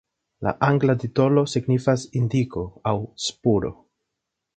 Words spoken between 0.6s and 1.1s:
angla